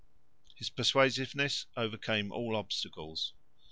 His 0.55 0.71
persuasiveness 0.71 1.67
overcame 1.77 2.31
all 2.31 2.55
obstacles. 2.55 3.33